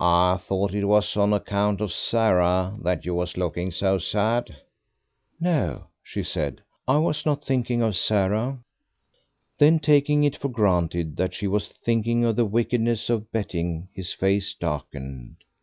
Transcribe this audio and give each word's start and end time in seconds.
"I 0.00 0.38
thought 0.40 0.72
it 0.72 0.86
was 0.86 1.18
on 1.18 1.34
account 1.34 1.82
of 1.82 1.92
Sarah 1.92 2.78
that 2.80 3.04
you 3.04 3.14
was 3.14 3.36
looking 3.36 3.70
so 3.70 3.98
sad." 3.98 4.56
"No," 5.38 5.88
she 6.02 6.22
said, 6.22 6.62
"I 6.88 6.96
was 6.96 7.26
not 7.26 7.44
thinking 7.44 7.82
of 7.82 7.94
Sarah." 7.94 8.60
Then, 9.58 9.78
taking 9.80 10.24
it 10.24 10.38
for 10.38 10.48
granted 10.48 11.18
that 11.18 11.34
she 11.34 11.46
was 11.46 11.68
thinking 11.68 12.24
of 12.24 12.36
the 12.36 12.46
wickedness 12.46 13.10
of 13.10 13.30
betting, 13.30 13.88
his 13.92 14.14
face 14.14 14.54
darkened. 14.58 15.36